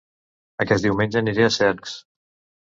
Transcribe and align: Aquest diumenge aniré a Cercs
Aquest 0.65 0.87
diumenge 0.87 1.19
aniré 1.21 1.47
a 1.49 1.53
Cercs 1.59 1.95